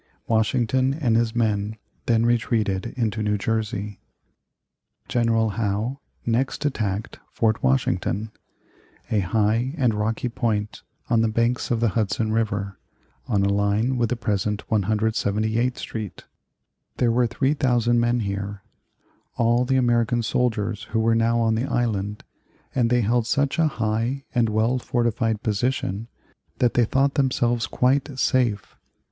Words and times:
Washington 0.27 0.95
and 0.95 1.15
his 1.15 1.35
men 1.35 1.75
then 2.07 2.25
retreated 2.25 2.87
into 2.97 3.21
New 3.21 3.37
Jersey. 3.37 3.99
General 5.07 5.49
Howe 5.49 5.99
next 6.25 6.65
attacked 6.65 7.19
Fort 7.31 7.61
Washington, 7.61 8.31
a 9.11 9.19
high 9.19 9.75
and 9.77 9.93
rocky 9.93 10.27
point 10.27 10.81
on 11.07 11.21
the 11.21 11.27
banks 11.27 11.69
of 11.69 11.81
the 11.81 11.89
Hudson 11.89 12.31
River 12.31 12.79
(on 13.27 13.43
a 13.43 13.49
line 13.53 13.95
with 13.95 14.09
the 14.09 14.15
present 14.15 14.63
178th 14.71 15.77
Street). 15.77 16.23
There 16.97 17.11
were 17.11 17.27
3,000 17.27 17.99
men 17.99 18.21
here, 18.21 18.63
all 19.37 19.65
the 19.65 19.77
American 19.77 20.23
soldiers 20.23 20.81
who 20.89 20.99
were 20.99 21.13
now 21.13 21.39
on 21.39 21.53
the 21.53 21.65
island, 21.65 22.23
and 22.73 22.89
they 22.89 23.01
held 23.01 23.27
such 23.27 23.59
a 23.59 23.67
high 23.67 24.23
and 24.33 24.49
well 24.49 24.79
fortified 24.79 25.43
position 25.43 26.07
that 26.57 26.73
they 26.73 26.85
thought 26.85 27.13
themselves 27.13 27.67
quite 27.67 28.17
safe. 28.17 28.75